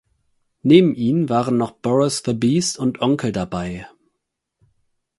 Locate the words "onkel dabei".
3.01-3.87